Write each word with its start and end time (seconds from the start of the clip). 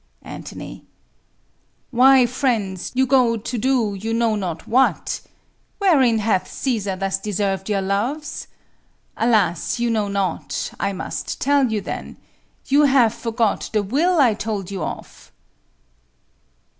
Ant. 0.23 0.51
Why, 1.91 2.25
friends, 2.25 2.91
you 2.95 3.05
go 3.05 3.37
to 3.37 3.57
do 3.59 3.93
you 3.93 4.15
know 4.15 4.35
not 4.35 4.67
what. 4.67 5.21
Wherein 5.77 6.17
hath 6.17 6.45
Cæsar 6.45 6.97
thus 6.97 7.19
deserv'd 7.19 7.69
your 7.69 7.83
loves? 7.83 8.47
Alas! 9.15 9.77
you 9.79 9.91
know 9.91 10.07
not! 10.07 10.71
I 10.79 10.91
must 10.91 11.39
tell 11.39 11.71
you 11.71 11.81
then. 11.81 12.17
You 12.65 12.85
have 12.85 13.13
forgot 13.13 13.69
the 13.73 13.83
will 13.83 14.19
I 14.19 14.33
told 14.33 14.71
you 14.71 14.81
of. 14.83 15.31